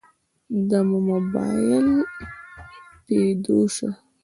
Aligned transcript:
دمو 0.69 0.99
مباييل 1.07 1.87
پيدو 3.05 3.59
شه. 3.75 3.89